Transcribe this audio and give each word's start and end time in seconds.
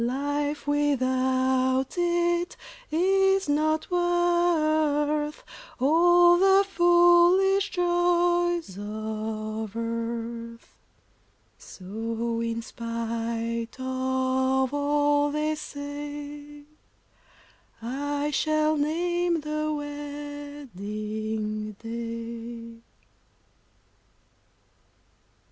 "Life 0.01 0.65
without 0.65 1.95
it 1.95 2.57
is 2.89 3.47
not 3.47 3.91
worth 3.91 5.43
All 5.79 6.37
the 6.39 6.65
foolish 6.67 7.69
joys 7.69 8.79
of 8.79 9.75
earth." 9.75 10.73
So, 11.59 12.41
in 12.41 12.63
spite 12.63 13.79
of 13.79 14.73
all 14.73 15.29
they 15.29 15.53
say, 15.53 16.63
I 17.79 18.31
shall 18.31 18.77
name 18.77 19.41
the 19.41 19.71
wedding 19.71 21.73
day. 21.73 22.81